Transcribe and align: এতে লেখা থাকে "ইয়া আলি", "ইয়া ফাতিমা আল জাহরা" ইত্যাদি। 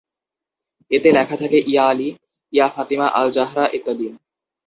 এতে 0.91 1.09
লেখা 1.11 1.35
থাকে 1.37 1.57
"ইয়া 1.63 1.85
আলি", 1.87 2.09
"ইয়া 2.53 2.67
ফাতিমা 2.69 3.07
আল 3.11 3.27
জাহরা" 3.31 3.65
ইত্যাদি। 3.73 4.05